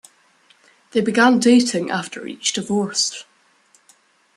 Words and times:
They 0.93 1.01
began 1.01 1.37
dating 1.37 1.91
after 1.91 2.25
each 2.25 2.53
divorced. 2.53 3.25